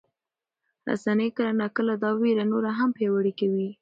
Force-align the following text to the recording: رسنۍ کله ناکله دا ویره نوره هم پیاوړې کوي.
رسنۍ 0.89 1.29
کله 1.35 1.51
ناکله 1.61 1.93
دا 2.03 2.09
ویره 2.21 2.45
نوره 2.51 2.71
هم 2.79 2.89
پیاوړې 2.97 3.33
کوي. 3.39 3.67